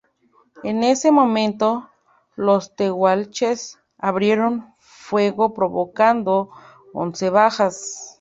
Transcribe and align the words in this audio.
En 0.63 0.83
ese 0.83 1.11
momento, 1.11 1.87
los 2.35 2.75
tehuelches 2.75 3.77
abrieron 3.99 4.73
fuego 4.79 5.53
provocando 5.53 6.49
once 6.91 7.29
bajas. 7.29 8.09